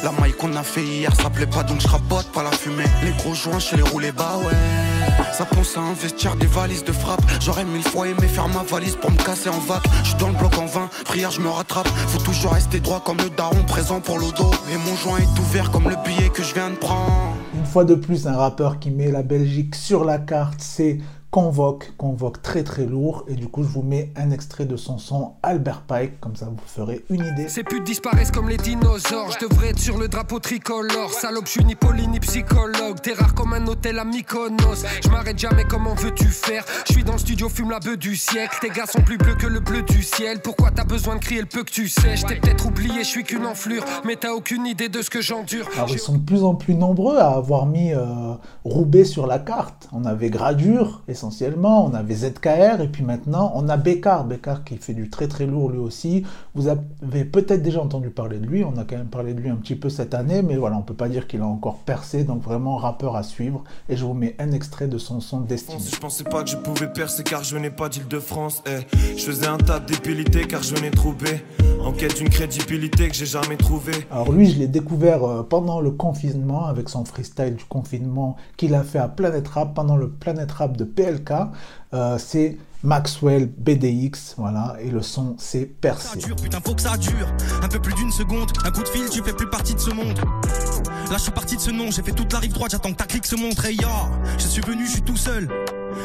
La 0.03 0.11
maille 0.11 0.33
qu'on 0.33 0.53
a 0.55 0.63
fait 0.63 0.83
hier, 0.83 1.15
ça 1.15 1.29
plaît 1.29 1.47
pas 1.47 1.63
donc 1.63 1.79
je 1.79 1.87
rapote 1.87 2.27
pas 2.33 2.43
la 2.43 2.51
fumée. 2.51 2.83
Les 3.03 3.11
gros 3.11 3.33
joints 3.33 3.59
chez 3.59 3.77
les 3.77 3.83
roulés 3.83 4.11
bas, 4.11 4.37
ouais. 4.39 5.23
Ça 5.31 5.45
pense 5.45 5.77
à 5.77 5.81
investir 5.81 6.35
des 6.35 6.47
valises 6.47 6.83
de 6.83 6.91
frappe. 6.91 7.21
J'aurais 7.39 7.63
mille 7.63 7.87
fois 7.87 8.09
aimé 8.09 8.27
faire 8.27 8.49
ma 8.49 8.63
valise 8.63 8.97
pour 8.97 9.09
me 9.09 9.17
casser 9.17 9.49
en 9.49 9.59
vac. 9.59 9.83
Je 10.03 10.17
dans 10.17 10.27
le 10.27 10.35
bloc 10.35 10.57
en 10.57 10.65
vain, 10.65 10.89
prière, 11.05 11.31
je 11.31 11.39
me 11.39 11.49
rattrape. 11.49 11.87
Faut 11.87 12.19
toujours 12.19 12.51
rester 12.51 12.81
droit 12.81 12.99
comme 12.99 13.17
le 13.17 13.29
daron 13.29 13.63
présent 13.63 14.01
pour 14.01 14.19
l'odo. 14.19 14.51
Et 14.69 14.77
mon 14.77 14.97
joint 14.97 15.19
est 15.19 15.39
ouvert 15.39 15.71
comme 15.71 15.87
le 15.87 15.95
billet 16.03 16.27
que 16.27 16.43
je 16.43 16.53
viens 16.53 16.71
de 16.71 16.75
prendre. 16.75 17.36
Fois 17.67 17.83
de 17.83 17.95
plus, 17.95 18.27
un 18.27 18.35
rappeur 18.37 18.79
qui 18.79 18.91
met 18.91 19.11
la 19.11 19.23
Belgique 19.23 19.75
sur 19.75 20.05
la 20.05 20.19
carte, 20.19 20.61
c'est 20.61 20.99
Convoque, 21.29 21.93
Convoque 21.97 22.41
très 22.41 22.63
très 22.63 22.85
lourd. 22.85 23.25
Et 23.27 23.35
du 23.35 23.47
coup, 23.47 23.61
je 23.63 23.67
vous 23.67 23.81
mets 23.81 24.11
un 24.15 24.31
extrait 24.31 24.65
de 24.65 24.77
son 24.77 24.97
son 24.97 25.33
Albert 25.43 25.81
Pike, 25.81 26.19
comme 26.21 26.35
ça 26.35 26.45
vous 26.45 26.55
ferez 26.65 27.03
une 27.09 27.25
idée. 27.25 27.49
Ces 27.49 27.63
putes 27.63 27.83
disparaissent 27.83 28.31
comme 28.31 28.47
les 28.49 28.57
dinosaures. 28.57 29.31
Je 29.31 29.45
devrais 29.45 29.69
être 29.69 29.79
sur 29.79 29.97
le 29.97 30.07
drapeau 30.07 30.39
tricolore. 30.39 31.11
Salope, 31.11 31.45
je 31.45 31.51
suis 31.51 31.65
ni 31.65 31.75
poli 31.75 32.07
ni 32.07 32.19
psychologue. 32.21 33.01
T'es 33.03 33.13
rare 33.13 33.33
comme 33.33 33.53
un 33.53 33.67
hôtel 33.67 33.99
à 33.99 34.05
Mykonos. 34.05 34.83
Je 35.03 35.09
m'arrête 35.09 35.37
jamais, 35.37 35.65
comment 35.65 35.93
veux-tu 35.95 36.27
faire? 36.27 36.63
Je 36.87 36.93
suis 36.93 37.03
dans 37.03 37.13
le 37.13 37.19
studio, 37.19 37.49
fume 37.49 37.71
la 37.71 37.79
bœuf 37.79 37.97
du 37.97 38.15
siècle. 38.15 38.57
Tes 38.61 38.69
gars 38.69 38.85
sont 38.85 39.01
plus 39.01 39.17
bleus 39.17 39.35
que 39.35 39.47
le 39.47 39.59
bleu 39.59 39.81
du 39.83 40.03
ciel. 40.03 40.41
Pourquoi 40.41 40.71
t'as 40.71 40.85
besoin 40.85 41.15
de 41.15 41.19
crier 41.19 41.41
le 41.41 41.47
peu 41.47 41.63
que 41.63 41.71
tu 41.71 41.89
sais? 41.89 42.15
Je 42.15 42.25
t'ai 42.25 42.35
peut-être 42.35 42.65
oublié, 42.65 42.99
je 42.99 43.07
suis 43.07 43.23
qu'une 43.23 43.45
enflure. 43.45 43.83
Mais 44.05 44.15
t'as 44.15 44.31
aucune 44.31 44.65
idée 44.65 44.87
de 44.87 45.01
ce 45.01 45.09
que 45.09 45.21
j'endure. 45.21 45.67
Alors, 45.75 45.89
ils 45.89 45.99
sont 45.99 46.13
de 46.17 46.23
plus 46.23 46.43
en 46.43 46.55
plus 46.55 46.73
nombreux 46.73 47.17
à 47.17 47.31
avoir 47.31 47.65
mis 47.65 47.93
euh, 47.93 48.05
Roubaix 48.63 49.05
sur 49.05 49.27
la 49.27 49.39
carte. 49.39 49.89
On 49.91 50.05
avait 50.05 50.29
Gradure 50.29 51.03
et 51.07 51.17
essentiellement. 51.27 51.85
On 51.85 51.93
avait 51.93 52.15
ZKR 52.15 52.81
et 52.81 52.87
puis 52.87 53.03
maintenant 53.03 53.51
on 53.55 53.67
a 53.69 53.77
Bécard. 53.77 54.25
Bécard 54.25 54.63
qui 54.63 54.77
fait 54.77 54.93
du 54.93 55.09
très 55.09 55.27
très 55.27 55.45
lourd 55.45 55.69
lui 55.69 55.79
aussi. 55.79 56.23
Vous 56.55 56.67
avez 56.67 57.25
peut-être 57.25 57.61
déjà 57.61 57.81
entendu 57.81 58.09
parler 58.09 58.39
de 58.39 58.45
lui. 58.45 58.63
On 58.63 58.77
a 58.77 58.83
quand 58.83 58.97
même 58.97 59.07
parlé 59.07 59.33
de 59.33 59.41
lui 59.41 59.49
un 59.49 59.55
petit 59.55 59.75
peu 59.75 59.89
cette 59.89 60.13
année, 60.13 60.41
mais 60.41 60.55
voilà, 60.55 60.77
on 60.77 60.81
peut 60.81 60.93
pas 60.93 61.09
dire 61.09 61.27
qu'il 61.27 61.41
a 61.41 61.45
encore 61.45 61.79
percé. 61.79 62.23
Donc 62.23 62.41
vraiment 62.41 62.77
rappeur 62.77 63.15
à 63.15 63.23
suivre. 63.23 63.63
Et 63.89 63.97
je 63.97 64.05
vous 64.05 64.13
mets 64.13 64.35
un 64.39 64.51
extrait 64.51 64.87
de 64.87 64.97
son 64.97 65.19
son 65.19 65.41
Destiné. 65.41 65.79
Je 65.91 65.97
pensais 65.97 66.23
pas 66.23 66.43
que 66.43 66.49
je 66.49 66.57
pouvais 66.57 66.87
percer 66.87 67.23
car 67.23 67.43
je 67.43 67.57
n'ai 67.57 67.69
pas 67.69 67.89
d'Île-de-France. 67.89 68.63
Je 69.15 69.23
faisais 69.23 69.47
un 69.47 69.57
tas 69.57 69.79
d'épilité 69.79 70.45
car 70.45 70.63
je 70.63 70.75
n'ai 70.75 70.91
trouvé. 70.91 71.43
En 71.83 71.91
quête 71.93 72.17
d'une 72.17 72.29
crédibilité 72.29 73.07
que 73.07 73.15
j'ai 73.15 73.25
jamais 73.25 73.55
trouvé. 73.55 73.93
Alors 74.11 74.31
lui, 74.31 74.49
je 74.51 74.59
l'ai 74.59 74.67
découvert 74.67 75.23
euh, 75.23 75.43
pendant 75.43 75.79
le 75.79 75.91
confinement 75.91 76.65
avec 76.65 76.89
son 76.89 77.05
freestyle 77.05 77.55
du 77.55 77.63
confinement 77.63 78.35
qu'il 78.57 78.75
a 78.75 78.83
fait 78.83 78.99
à 78.99 79.07
Planet 79.07 79.47
Rap 79.47 79.73
pendant 79.73 79.95
le 79.95 80.09
Planet 80.09 80.51
Rap 80.51 80.75
de 80.75 80.83
PL 81.07 81.23
euh, 81.93 82.17
c'est 82.17 82.57
Maxwell 82.83 83.47
BDX, 83.47 84.35
voilà, 84.37 84.75
et 84.81 84.89
le 84.89 85.01
son 85.01 85.35
c'est 85.39 85.65
percé. 85.65 86.07
Ça 86.09 86.15
dure, 86.15 86.35
putain, 86.35 86.59
faut 86.63 86.75
que 86.75 86.81
ça 86.81 86.97
dure. 86.97 87.27
Un 87.63 87.67
peu 87.67 87.79
plus 87.79 87.93
d'une 87.93 88.11
seconde, 88.11 88.51
un 88.65 88.71
coup 88.71 88.83
de 88.83 88.87
fil, 88.87 89.09
tu 89.09 89.23
fais 89.23 89.33
plus 89.33 89.49
partie 89.49 89.73
de 89.73 89.79
ce 89.79 89.89
monde. 89.89 90.19
Là, 91.09 91.15
je 91.17 91.23
suis 91.23 91.31
parti 91.31 91.55
de 91.55 91.61
ce 91.61 91.71
nom, 91.71 91.89
j'ai 91.91 92.03
fait 92.03 92.11
toute 92.11 92.31
la 92.33 92.39
rive 92.39 92.53
droite, 92.53 92.71
j'attends 92.71 92.91
que 92.91 92.97
ta 92.97 93.05
clique 93.05 93.25
se 93.25 93.35
montre. 93.35 93.65
Et 93.65 93.75
ya, 93.75 94.09
je 94.37 94.47
suis 94.47 94.61
venu, 94.61 94.85
je 94.85 94.91
suis 94.91 95.01
tout 95.01 95.17
seul. 95.17 95.47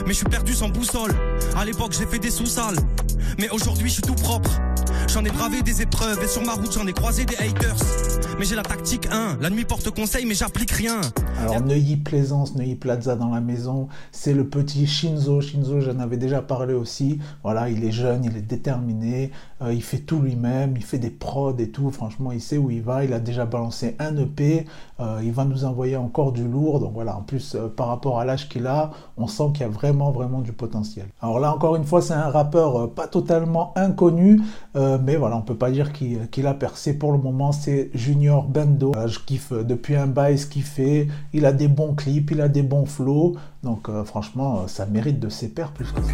Mais 0.06 0.12
je 0.12 0.18
suis 0.18 0.24
perdu 0.24 0.54
sans 0.54 0.68
boussole. 0.68 1.12
À 1.56 1.64
l'époque, 1.64 1.92
j'ai 1.98 2.06
fait 2.06 2.20
des 2.20 2.30
sous-sales. 2.30 2.78
Mais 3.38 3.50
aujourd'hui, 3.50 3.88
je 3.88 3.94
suis 3.94 4.02
tout 4.02 4.14
propre. 4.14 4.50
J'en 5.12 5.22
ai 5.26 5.30
bravé 5.30 5.60
des 5.60 5.82
épreuves 5.82 6.22
et 6.24 6.26
sur 6.26 6.42
ma 6.42 6.54
route, 6.54 6.72
j'en 6.72 6.86
ai 6.86 6.92
croisé 6.94 7.26
des 7.26 7.36
haters. 7.36 7.76
Mais 8.38 8.46
j'ai 8.46 8.56
la 8.56 8.62
tactique 8.62 9.06
1. 9.12 9.38
La 9.42 9.50
nuit 9.50 9.66
porte 9.66 9.90
conseil, 9.90 10.24
mais 10.24 10.34
j'applique 10.34 10.70
rien. 10.70 11.02
Alors, 11.38 11.60
Neuilly 11.60 11.96
Plaisance, 11.96 12.54
Neuilly 12.54 12.76
Plaza 12.76 13.14
dans 13.14 13.28
la 13.28 13.42
maison, 13.42 13.88
c'est 14.10 14.32
le 14.32 14.48
petit 14.48 14.86
Shinzo. 14.86 15.42
Shinzo, 15.42 15.80
j'en 15.80 15.98
avais 15.98 16.16
déjà 16.16 16.40
parlé 16.40 16.72
aussi. 16.72 17.18
Voilà, 17.42 17.68
il 17.68 17.84
est 17.84 17.92
jeune, 17.92 18.24
il 18.24 18.36
est 18.38 18.42
déterminé, 18.42 19.32
euh, 19.60 19.74
il 19.74 19.82
fait 19.82 19.98
tout 19.98 20.20
lui-même, 20.20 20.74
il 20.76 20.82
fait 20.82 20.98
des 20.98 21.10
prods 21.10 21.56
et 21.58 21.68
tout. 21.68 21.90
Franchement, 21.90 22.32
il 22.32 22.40
sait 22.40 22.56
où 22.56 22.70
il 22.70 22.80
va. 22.80 23.04
Il 23.04 23.12
a 23.12 23.20
déjà 23.20 23.44
balancé 23.44 23.96
un 23.98 24.16
EP. 24.16 24.64
Euh, 25.00 25.20
il 25.22 25.32
va 25.32 25.44
nous 25.44 25.64
envoyer 25.64 25.96
encore 25.96 26.32
du 26.32 26.48
lourd. 26.48 26.80
Donc 26.80 26.94
voilà, 26.94 27.16
en 27.16 27.22
plus, 27.22 27.54
euh, 27.54 27.68
par 27.68 27.88
rapport 27.88 28.18
à 28.18 28.24
l'âge 28.24 28.48
qu'il 28.48 28.66
a, 28.66 28.92
on 29.18 29.26
sent 29.26 29.50
qu'il 29.52 29.62
y 29.62 29.66
a 29.66 29.68
vraiment, 29.68 30.10
vraiment 30.10 30.40
du 30.40 30.52
potentiel. 30.52 31.06
Alors 31.20 31.38
là, 31.38 31.52
encore 31.54 31.76
une 31.76 31.84
fois, 31.84 32.00
c'est 32.00 32.14
un 32.14 32.30
rappeur 32.30 32.90
pas 32.94 33.08
totalement 33.08 33.72
inconnu, 33.76 34.40
mais 35.02 35.16
voilà, 35.16 35.36
on 35.36 35.42
peut 35.42 35.56
pas 35.56 35.70
dire 35.70 35.92
qu'il 35.92 36.46
a 36.46 36.54
percé 36.54 36.94
pour 36.98 37.12
le 37.12 37.18
moment. 37.18 37.52
C'est 37.52 37.90
Junior 37.94 38.44
Bendo. 38.44 38.92
je 39.06 39.18
kiffe 39.18 39.52
depuis 39.52 39.96
un 39.96 40.06
bail 40.06 40.38
ce 40.38 40.46
qu'il 40.46 40.62
fait. 40.62 41.08
Il 41.32 41.46
a 41.46 41.52
des 41.52 41.68
bons 41.68 41.94
clips, 41.94 42.30
il 42.30 42.40
a 42.40 42.48
des 42.48 42.62
bons 42.62 42.86
flows. 42.86 43.36
Donc 43.62 43.88
franchement, 44.04 44.66
ça 44.68 44.86
mérite 44.86 45.20
de 45.20 45.28
ses 45.28 45.48
pairs 45.48 45.72
plus 45.72 45.90
que 45.92 46.00
ça. 46.00 46.12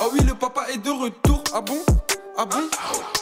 Ah 0.00 0.04
oui, 0.12 0.20
le 0.26 0.34
papa 0.34 0.62
est 0.72 0.84
de 0.84 0.90
retour. 0.90 1.42
Ah 1.54 1.60
bon? 1.60 1.87
Ah 2.40 2.44
bon 2.44 2.60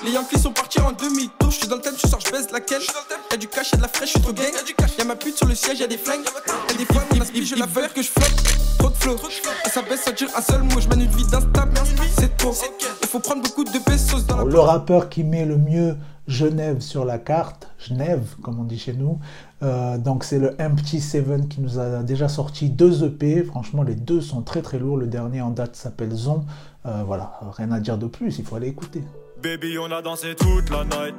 Les 0.05 0.11
Yankees 0.11 0.39
sont 0.41 0.53
partis 0.53 0.79
en 0.79 0.93
demi-tour. 0.93 1.51
Je 1.51 1.57
suis 1.57 1.69
dans 1.69 1.77
le 1.77 1.81
thème, 1.81 1.95
je 1.97 2.07
sors, 2.07 2.21
je 2.21 2.31
baisse 2.31 2.51
laquelle 2.53 2.83
Y'a 3.31 3.39
du 3.39 3.49
cash, 3.49 3.73
y'a 3.73 3.79
de 3.79 3.83
la 3.83 3.89
fraîche, 3.89 4.13
je 4.13 4.19
suis 4.19 4.21
trop 4.21 4.33
gang. 4.35 4.53
Y'a 4.99 5.05
ma 5.07 5.17
pute 5.17 5.39
sur 5.39 5.47
le 5.47 5.55
siège, 5.55 5.81
y'a 5.81 5.87
des 5.87 5.97
flingues. 5.97 6.27
Y'a 6.69 6.77
des 6.77 6.85
femmes, 6.85 7.31
il, 7.35 7.47
je 7.47 7.55
la 7.55 7.65
veux 7.65 7.89
que 7.89 8.03
je 8.03 8.11
flotte. 8.11 8.35
Trop 8.79 8.91
de 8.91 8.95
flow. 8.95 9.17
Et 9.65 9.71
ça 9.71 9.81
baisse, 9.81 10.03
ça 10.05 10.13
tire 10.13 10.29
un 10.37 10.43
seul 10.43 10.63
mot. 10.65 10.79
Je 10.79 10.89
mène 10.89 11.01
une 11.01 11.17
vie 11.17 11.25
d'instable. 11.25 11.73
C'est 12.19 12.37
trop. 12.37 12.55
Il 13.01 13.09
faut 13.09 13.21
prendre 13.21 13.43
beaucoup 13.43 13.65
de 13.65 13.79
pesos 13.79 14.27
dans 14.27 14.37
la 14.37 14.45
Le 14.45 14.61
rappeur 14.61 15.09
qui 15.09 15.25
met 15.25 15.47
le 15.47 15.57
mieux 15.57 15.97
Genève 16.29 16.81
sur 16.81 17.07
la 17.07 17.19
carte, 17.19 17.66
Genève 17.89 18.35
comme 18.43 18.59
on 18.59 18.65
dit 18.65 18.79
chez 18.79 18.93
nous. 18.93 19.19
Euh, 19.63 19.99
donc 19.99 20.25
c'est 20.25 20.39
le 20.39 20.57
Empty 20.61 21.01
Seven 21.01 21.49
qui 21.49 21.61
nous 21.61 21.79
a 21.79 22.03
déjà 22.03 22.29
sorti 22.29 22.71
deux 22.71 23.05
EP. 23.05 23.43
Franchement 23.45 23.83
les 23.83 23.95
deux 23.95 24.21
sont 24.21 24.43
très 24.43 24.63
très 24.63 24.79
lourds. 24.79 24.97
Le 24.97 25.07
dernier 25.07 25.41
en 25.41 25.51
date 25.51 25.77
s'appelle 25.77 26.13
Zon. 26.13 26.45
Euh, 26.87 27.03
voilà, 27.05 27.41
rien 27.57 27.73
à 27.73 27.81
dire 27.81 27.99
de 27.99 28.07
plus, 28.07 28.39
il 28.39 28.45
faut 28.45 28.57
aller 28.57 28.69
écouter. 28.69 29.03
Baby, 29.43 29.79
on 29.79 29.91
a 29.91 30.03
dansé 30.03 30.35
toute 30.35 30.71
la 30.71 30.85
night. 30.85 31.15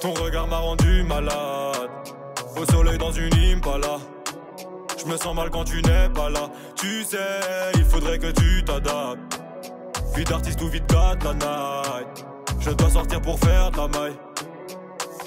Ton 0.00 0.12
regard 0.14 0.48
m'a 0.48 0.58
rendu 0.58 1.02
malade. 1.02 1.90
Au 2.60 2.64
soleil 2.66 2.98
dans 2.98 3.12
une 3.12 3.32
impala. 3.34 3.98
Je 4.98 5.10
me 5.10 5.16
sens 5.16 5.34
mal 5.34 5.50
quand 5.50 5.64
tu 5.64 5.76
n'es 5.76 6.08
pas 6.14 6.30
là. 6.30 6.50
Tu 6.76 7.02
sais, 7.02 7.18
il 7.74 7.84
faudrait 7.84 8.18
que 8.18 8.30
tu 8.30 8.64
t'adaptes. 8.64 9.40
Vie 10.14 10.24
d'artiste 10.24 10.60
ou 10.62 10.68
vie 10.68 10.80
de 10.80 10.94
la 10.94 11.34
night. 11.34 12.26
Je 12.60 12.70
dois 12.70 12.90
sortir 12.90 13.20
pour 13.20 13.38
faire 13.40 13.70
de 13.70 13.76
la 13.76 13.88
maille. 13.88 14.16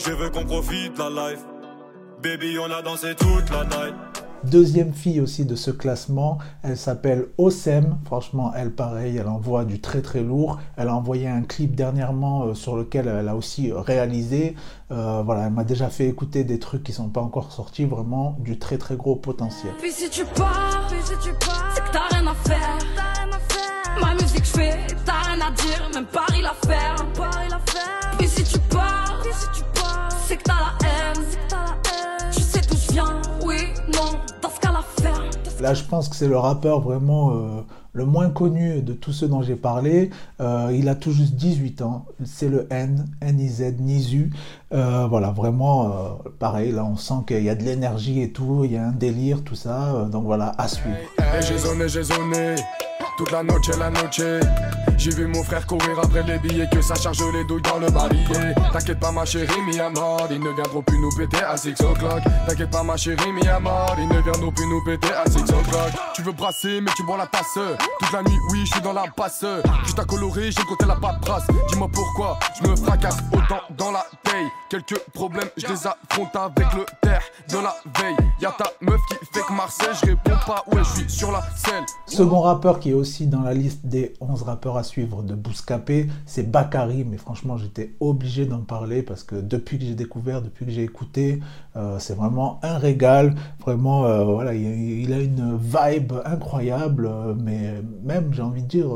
Je 0.06 0.12
veux 0.12 0.30
qu'on 0.30 0.46
profite 0.46 0.96
la 1.00 1.10
life. 1.10 1.40
Baby, 2.22 2.60
on 2.60 2.72
a 2.72 2.84
dansé 2.84 3.16
toute 3.16 3.50
la 3.50 3.64
night. 3.64 3.96
Deuxième 4.44 4.94
fille 4.94 5.20
aussi 5.20 5.46
de 5.46 5.56
ce 5.56 5.72
classement, 5.72 6.38
elle 6.62 6.78
s'appelle 6.78 7.30
Osem. 7.40 7.98
Franchement, 8.06 8.54
elle 8.56 8.72
pareil, 8.72 9.18
elle 9.18 9.28
envoie 9.28 9.66
du 9.66 9.82
très 9.82 10.04
très 10.04 10.22
lourd. 10.22 10.60
Elle 10.78 10.90
a 10.90 10.96
envoyé 10.96 11.28
un 11.28 11.42
clip 11.42 11.76
dernièrement 11.76 12.44
euh, 12.44 12.54
sur 12.54 12.76
lequel 12.78 13.08
elle 13.08 13.28
a 13.28 13.36
aussi 13.36 13.72
réalisé. 13.74 14.56
Euh, 14.92 15.24
voilà, 15.26 15.48
elle 15.48 15.54
m'a 15.54 15.64
déjà 15.64 15.90
fait 15.90 16.08
écouter 16.08 16.44
des 16.44 16.60
trucs 16.60 16.84
qui 16.84 16.94
sont 16.94 17.10
pas 17.10 17.22
encore 17.22 17.52
sortis, 17.52 17.86
vraiment 17.86 18.38
du 18.40 18.60
très 18.60 18.78
très 18.78 18.98
gros 18.98 19.16
potentiel. 19.16 19.74
Puis 19.80 19.92
si 19.92 20.08
tu 20.12 20.24
pars, 20.36 20.88
c'est 20.92 21.84
que 21.84 21.92
t'as 21.92 22.16
rien 22.16 22.28
à 22.28 22.36
faire. 22.36 22.78
Ma 24.00 24.14
musique 24.14 24.46
fait, 24.46 24.78
t'as 25.04 25.32
rien 25.32 25.48
à 25.48 25.50
dire, 25.50 25.90
même 25.96 26.06
Paris 26.06 26.44
la 26.44 26.54
faire. 26.54 26.96
Puis 27.16 27.24
si 27.24 27.50
tu 27.50 28.05
Là, 35.62 35.74
je 35.74 35.84
pense 35.84 36.10
que 36.10 36.16
c'est 36.16 36.28
le 36.28 36.38
rappeur 36.38 36.82
vraiment 36.82 37.32
euh, 37.32 37.62
le 37.94 38.06
moins 38.06 38.30
connu 38.30 38.82
de 38.82 38.94
tous 38.94 39.14
ceux 39.14 39.28
dont 39.28 39.42
j'ai 39.42 39.56
parlé. 39.56 40.10
Euh, 40.42 40.72
il 40.74 40.90
a 40.90 40.96
tout 40.96 41.12
juste 41.12 41.36
18 41.36 41.82
ans. 41.82 42.06
C'est 42.26 42.50
le 42.50 42.68
N, 42.70 43.08
N-I-Z, 43.22 43.76
Nizu. 43.80 44.32
Euh, 44.74 45.08
voilà, 45.08 45.32
vraiment, 45.32 46.20
pareil, 46.40 46.72
là, 46.72 46.84
on 46.84 46.98
sent 46.98 47.24
qu'il 47.28 47.44
y 47.44 47.50
a 47.50 47.56
de 47.56 47.64
l'énergie 47.64 48.22
et 48.22 48.32
tout, 48.32 48.64
il 48.66 48.74
y 48.74 48.78
a 48.78 48.88
un 48.88 48.92
délire, 48.92 49.44
tout 49.44 49.56
ça. 49.56 50.08
donc 50.12 50.26
voilà, 50.26 50.54
à 50.58 50.68
suivre. 50.68 50.98
Toute 53.18 53.32
la 53.32 53.44
noche, 53.44 53.68
la 53.80 53.90
noche. 53.90 54.22
J'ai 54.98 55.12
vu 55.12 55.28
mon 55.28 55.44
frère 55.44 55.66
courir 55.66 56.00
après 56.02 56.24
les 56.24 56.38
billets, 56.40 56.68
que 56.72 56.82
ça 56.82 56.96
charge 56.96 57.24
les 57.34 57.44
douilles 57.46 57.62
dans 57.62 57.78
le 57.78 57.90
barillet. 57.90 58.56
T'inquiète 58.74 59.00
pas, 59.00 59.12
ma 59.12 59.26
chérie, 59.26 59.62
mi 59.66 59.76
ils 59.76 60.40
ne 60.40 60.50
viendront 60.54 60.82
plus 60.82 60.98
nous 60.98 61.10
péter 61.16 61.44
à 61.44 61.56
6 61.56 61.80
o'clock. 61.82 62.22
T'inquiète 62.48 62.72
pas, 62.72 62.84
ma 62.84 62.98
chérie, 62.98 63.32
mi 63.32 63.42
ils 63.42 64.08
ne 64.08 64.22
viendront 64.22 64.52
plus 64.52 64.66
nous 64.68 64.84
péter 64.84 65.14
à 65.14 65.30
6 65.30 65.42
o'clock. 65.44 65.92
Tu 66.14 66.24
veux 66.24 66.32
brasser, 66.32 66.82
mais 66.82 66.92
tu 66.96 67.04
bois 67.04 67.18
la 67.18 67.28
tasse. 67.28 67.60
Toute 68.00 68.12
la 68.12 68.24
nuit, 68.24 68.40
oui, 68.52 68.62
je 68.66 68.72
suis 68.74 68.82
dans 68.82 68.94
la 68.94 69.06
passe. 69.16 69.46
Juste 69.84 70.00
à 70.00 70.06
colorer, 70.06 70.52
j'ai 70.52 70.64
compté 70.64 70.86
la 70.86 70.96
paperasse. 70.96 71.48
Dis-moi 71.70 71.90
pourquoi 71.94 72.40
je 72.62 72.68
me 72.68 72.76
fracasse 72.76 73.18
autant 73.32 73.62
dans 73.78 73.92
la. 73.92 73.95
Quelques 74.68 74.98
problèmes, 75.14 75.50
je 75.58 75.68
les 75.68 75.86
affronte 75.86 76.36
avec 76.36 76.66
le 76.74 76.86
terre 77.00 77.22
de 77.50 77.58
la 77.58 77.76
veille. 78.02 78.16
Y'a 78.42 78.52
ta 78.52 78.66
meuf 78.82 79.00
qui 79.08 79.16
fait 79.32 79.46
que 79.48 79.54
Marseille, 79.54 79.94
je 80.02 80.08
réponds 80.08 80.40
pas, 80.48 80.64
ouais, 80.72 80.82
je 80.84 81.02
suis 81.02 81.10
sur 81.10 81.32
la 81.32 81.44
scène. 81.56 81.84
Second 82.08 82.42
rappeur 82.42 82.80
qui 82.80 82.90
est 82.90 82.94
aussi 82.94 83.28
dans 83.28 83.42
la 83.42 83.54
liste 83.54 83.86
des 83.86 84.14
11 84.22 84.42
rappeurs 84.42 84.76
à 84.78 84.84
suivre 84.84 85.22
de 85.22 85.36
Bouscapé, 85.36 86.08
c'est 86.26 86.50
Bakary. 86.50 87.04
Mais 87.04 87.18
franchement, 87.18 87.58
j'étais 87.58 87.94
obligé 88.00 88.48
d'en 88.48 88.62
parler 88.62 89.04
parce 89.04 89.24
que 89.24 89.36
depuis 89.36 89.78
que 89.78 89.86
j'ai 89.86 89.94
découvert, 89.94 90.42
depuis 90.42 90.66
que 90.66 90.72
j'ai 90.72 90.84
écouté, 90.84 91.42
euh, 91.76 92.00
c'est 92.00 92.16
vraiment 92.16 92.60
un 92.64 92.80
régal. 92.80 93.36
Vraiment, 93.60 94.06
euh, 94.06 94.24
voilà, 94.24 94.56
il, 94.56 95.14
a 95.14 95.20
une 95.20 95.60
vibe 95.60 96.14
incroyable. 96.26 97.06
Euh, 97.06 97.36
mais 97.38 97.84
même, 98.04 98.34
j'ai 98.34 98.42
envie 98.42 98.64
de 98.64 98.68
dire, 98.68 98.88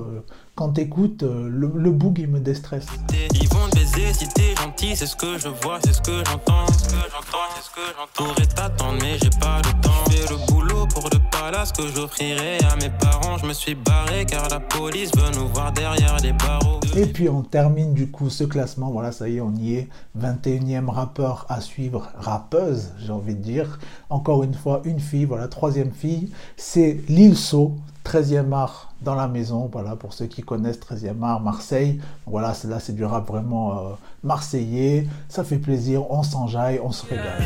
quand 0.59 0.73
t'écoutes, 0.73 1.23
le, 1.23 1.71
le 1.73 1.91
boug, 1.91 2.19
il 2.19 2.27
me 2.27 2.41
déstresse. 2.41 2.85
Ils 3.33 3.47
vont 3.47 3.69
baiser 3.73 4.11
si 4.11 4.27
t'es 4.27 4.53
gentil, 4.61 4.93
c'est 4.93 5.05
ce 5.05 5.15
que 5.15 5.37
je 5.37 5.47
vois, 5.47 5.79
c'est 5.85 5.93
ce 5.93 6.01
que 6.01 6.21
j'entends. 6.25 6.67
C'est 6.67 6.79
ce 6.79 6.89
que 6.89 7.09
j'entends, 7.09 7.47
c'est 7.55 7.63
ce 7.63 7.69
que 7.69 7.95
j'entends. 7.97 8.33
Pourrais 8.33 8.45
t'attendre, 8.45 8.97
mais 9.01 9.17
j'ai 9.23 9.29
pas 9.39 9.59
le 9.59 9.81
temps. 9.81 10.03
Fais 10.11 10.29
le 10.29 10.51
boulot 10.51 10.85
pour 10.87 11.05
le 11.05 11.17
palace 11.31 11.71
que 11.71 11.87
j'offrirai 11.87 12.57
à 12.69 12.75
mes 12.75 12.89
parents. 12.89 13.37
Je 13.37 13.45
me 13.45 13.53
suis 13.53 13.73
barré 13.73 14.25
car 14.25 14.49
la 14.49 14.59
police 14.59 15.11
veut 15.15 15.31
nous 15.39 15.47
voir 15.47 15.71
derrière 15.71 16.17
les 16.17 16.33
barreaux. 16.33 16.81
Et 16.97 17.05
puis 17.05 17.29
on 17.29 17.41
termine 17.41 17.93
du 17.93 18.11
coup 18.11 18.29
ce 18.29 18.43
classement. 18.43 18.91
Voilà, 18.91 19.13
ça 19.13 19.29
y 19.29 19.37
est, 19.37 19.41
on 19.41 19.55
y 19.55 19.75
est. 19.75 19.87
21e 20.19 20.89
rappeur 20.89 21.45
à 21.47 21.61
suivre, 21.61 22.09
rappeuse, 22.17 22.89
j'ai 22.99 23.13
envie 23.13 23.35
de 23.35 23.41
dire. 23.41 23.79
Encore 24.09 24.43
une 24.43 24.53
fois, 24.53 24.81
une 24.83 24.99
fille, 24.99 25.23
voilà, 25.23 25.47
troisième 25.47 25.91
fille. 25.93 26.31
C'est 26.57 26.99
Lil 27.07 27.37
So, 27.37 27.77
13e 28.09 28.51
art 28.53 28.91
dans 29.01 29.13
la 29.13 29.27
maison, 29.27 29.69
voilà, 29.71 29.95
pour 29.95 30.13
ceux 30.13 30.25
qui 30.25 30.41
connaissent 30.41 30.79
13e 30.79 31.21
art, 31.21 31.41
Marseille. 31.41 32.01
Voilà, 32.25 32.55
là 32.67 32.79
c'est 32.79 32.93
du 32.93 33.05
rap 33.05 33.27
vraiment 33.27 33.77
euh, 33.77 33.91
marseillais, 34.23 35.07
ça 35.27 35.43
fait 35.43 35.59
plaisir, 35.59 36.09
on 36.09 36.23
s'enjaille, 36.23 36.79
on 36.83 36.91
se 36.91 37.05
régale. 37.05 37.43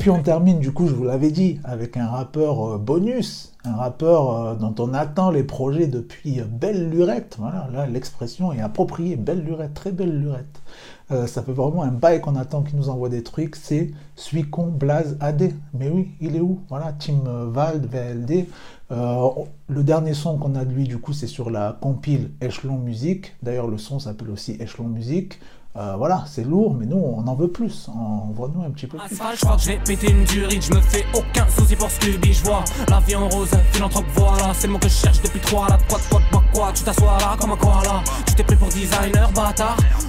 Puis 0.00 0.10
on 0.10 0.22
termine 0.22 0.58
du 0.58 0.72
coup, 0.72 0.88
je 0.88 0.94
vous 0.94 1.04
l'avais 1.04 1.30
dit, 1.30 1.60
avec 1.62 1.96
un 1.96 2.08
rappeur 2.08 2.74
euh, 2.74 2.78
bonus 2.78 3.50
un 3.64 3.74
rappeur 3.74 4.30
euh, 4.30 4.54
dont 4.54 4.74
on 4.78 4.94
attend 4.94 5.30
les 5.30 5.42
projets 5.42 5.86
depuis 5.86 6.40
belle 6.40 6.88
lurette. 6.90 7.36
Voilà, 7.38 7.68
là 7.72 7.86
l'expression 7.86 8.52
est 8.52 8.60
appropriée, 8.60 9.16
belle 9.16 9.42
lurette, 9.42 9.74
très 9.74 9.92
belle 9.92 10.18
lurette. 10.18 10.62
Euh, 11.10 11.26
ça 11.26 11.42
fait 11.42 11.52
vraiment 11.52 11.82
un 11.82 11.90
bail 11.90 12.20
qu'on 12.20 12.36
attend 12.36 12.62
qui 12.62 12.76
nous 12.76 12.88
envoie 12.88 13.08
des 13.08 13.22
trucs, 13.22 13.56
c'est 13.56 13.90
Suicon 14.16 14.68
Blaze 14.68 15.16
AD. 15.20 15.52
Mais 15.74 15.90
oui, 15.90 16.12
il 16.20 16.36
est 16.36 16.40
où? 16.40 16.60
Voilà, 16.68 16.92
Team 16.92 17.22
Vald, 17.50 17.86
VLD. 17.86 18.46
Euh, 18.92 19.28
le 19.68 19.82
dernier 19.82 20.14
son 20.14 20.38
qu'on 20.38 20.54
a 20.54 20.64
de 20.64 20.72
lui, 20.72 20.84
du 20.84 20.98
coup, 20.98 21.12
c'est 21.12 21.26
sur 21.26 21.50
la 21.50 21.76
compile 21.80 22.30
Echelon 22.42 22.78
Musique. 22.78 23.34
D'ailleurs, 23.42 23.68
le 23.68 23.78
son 23.78 23.98
s'appelle 23.98 24.30
aussi 24.30 24.56
Echelon 24.60 24.88
Musique. 24.88 25.40
Euh, 25.76 25.94
voilà, 25.96 26.24
c'est 26.26 26.42
lourd, 26.42 26.74
mais 26.74 26.84
nous, 26.84 26.96
on 26.96 27.24
en 27.28 27.34
veut 27.36 27.46
plus. 27.48 27.88
Envoie-nous 27.88 28.62
un 28.64 28.70
petit 28.70 28.88
peu 28.88 28.98
plus. 28.98 29.08
je 29.16 29.40
crois 29.40 29.56
que 29.56 29.62
j'ai 29.62 29.78
pété 29.78 30.10
une 30.10 30.24
durite, 30.24 30.64
je 30.64 30.72
me 30.74 30.80
fais 30.80 31.04
aucun 31.14 31.46
souci 31.48 31.69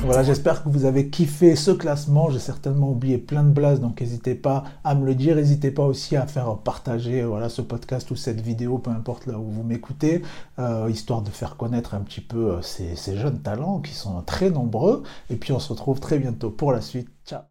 voilà, 0.04 0.24
j'espère 0.24 0.64
que 0.64 0.70
vous 0.70 0.86
avez 0.86 1.10
kiffé 1.10 1.56
ce 1.56 1.72
classement. 1.72 2.30
J'ai 2.30 2.40
certainement 2.40 2.90
oublié 2.92 3.18
plein 3.18 3.44
de 3.44 3.52
blases, 3.52 3.80
donc 3.80 4.02
n'hésitez 4.02 4.36
pas 4.36 4.64
à 4.84 4.96
me 4.96 5.06
le 5.06 5.16
dire. 5.16 5.36
N'hésitez 5.36 5.72
pas 5.72 5.84
aussi 5.84 6.18
à 6.18 6.28
faire 6.28 6.58
partager 6.58 7.24
voilà, 7.24 7.48
ce 7.48 7.62
podcast 7.62 8.12
ou 8.12 8.16
cette 8.16 8.42
vidéo, 8.42 8.78
peu 8.78 8.92
importe 8.92 9.28
là 9.28 9.38
où 9.40 9.50
vous 9.50 9.64
m'écoutez, 9.64 10.24
euh, 10.60 10.90
histoire 10.90 11.22
de 11.22 11.30
faire 11.30 11.56
connaître 11.56 11.94
un 11.94 12.02
petit 12.02 12.22
peu 12.22 12.56
euh, 12.56 12.62
ces 12.62 13.16
jeunes 13.16 13.40
talents 13.40 13.80
qui 13.80 13.94
sont 13.94 14.22
très 14.24 14.50
nombreux. 14.50 15.04
Et 15.30 15.36
puis 15.36 15.54
on 15.54 15.60
se 15.60 15.70
retrouve 15.70 16.00
très 16.00 16.20
bientôt 16.20 16.50
pour 16.50 16.74
la 16.74 16.82
suite. 16.82 17.08
Ciao 17.26 17.42